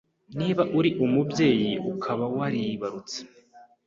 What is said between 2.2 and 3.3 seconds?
waribarutse